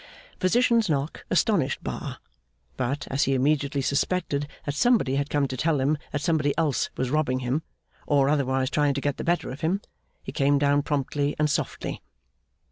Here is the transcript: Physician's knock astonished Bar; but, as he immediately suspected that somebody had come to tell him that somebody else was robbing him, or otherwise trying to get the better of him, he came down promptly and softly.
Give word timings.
Physician's 0.39 0.89
knock 0.89 1.25
astonished 1.29 1.83
Bar; 1.83 2.17
but, 2.75 3.07
as 3.11 3.25
he 3.25 3.35
immediately 3.35 3.83
suspected 3.83 4.47
that 4.65 4.73
somebody 4.73 5.13
had 5.15 5.29
come 5.29 5.47
to 5.47 5.55
tell 5.55 5.79
him 5.79 5.95
that 6.11 6.21
somebody 6.21 6.57
else 6.57 6.89
was 6.97 7.11
robbing 7.11 7.41
him, 7.41 7.61
or 8.07 8.27
otherwise 8.27 8.71
trying 8.71 8.95
to 8.95 9.01
get 9.01 9.17
the 9.17 9.23
better 9.23 9.51
of 9.51 9.61
him, 9.61 9.79
he 10.23 10.31
came 10.31 10.57
down 10.57 10.81
promptly 10.81 11.35
and 11.37 11.51
softly. 11.51 12.01